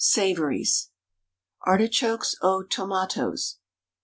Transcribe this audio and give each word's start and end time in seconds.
SAVOURIES 0.03 0.89
ARTICHOKES 1.67 2.35
AUX 2.41 2.75
TOMATOES. 2.75 3.57